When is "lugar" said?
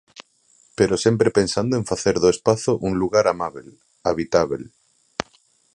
3.01-3.25